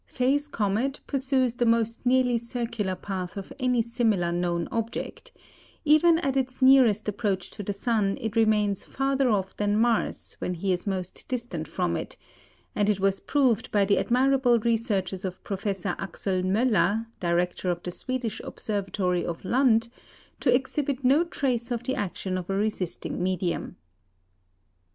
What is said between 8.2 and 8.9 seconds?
remains